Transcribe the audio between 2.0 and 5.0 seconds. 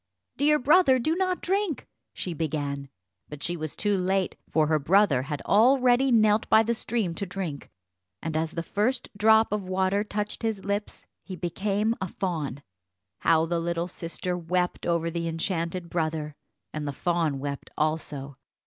she began; but she was too late, for her